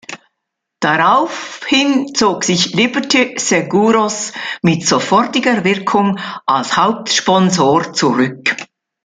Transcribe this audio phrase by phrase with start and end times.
[0.79, 8.55] Daraufhin zog sich Liberty Seguros mit sofortiger Wirkung als Hauptsponsor zurück.